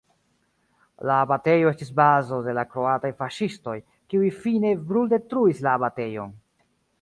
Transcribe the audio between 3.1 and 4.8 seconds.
faŝistoj, kiuj fine